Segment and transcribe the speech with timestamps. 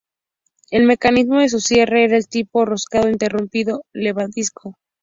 [0.71, 4.73] El mecanismo de su cierre era del tipo roscado interrumpido levadizo.